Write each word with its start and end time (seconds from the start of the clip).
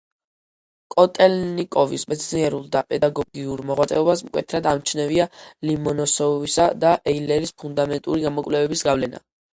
კოტელნიკოვის 0.93 2.05
მეცნიერულ 2.13 2.63
და 2.77 2.81
პედაგოგიურ 2.93 3.63
მოღვაწეობას 3.73 4.25
მკვეთრად 4.29 4.69
ამჩნევია 4.73 5.29
ლომონოსოვისა 5.71 6.67
და 6.87 6.99
ეილერის 7.13 7.57
ფუნდამენტური 7.61 8.27
გამოკვლევების 8.29 8.87
გავლენა. 8.91 9.27